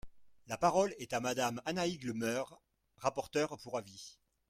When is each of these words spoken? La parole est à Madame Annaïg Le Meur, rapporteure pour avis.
La 0.47 0.57
parole 0.57 0.95
est 0.97 1.13
à 1.13 1.19
Madame 1.19 1.61
Annaïg 1.63 2.03
Le 2.05 2.15
Meur, 2.15 2.59
rapporteure 2.97 3.55
pour 3.59 3.77
avis. 3.77 4.17